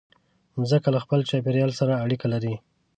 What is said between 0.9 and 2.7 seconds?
له خپل چاپېریال سره اړیکه لري.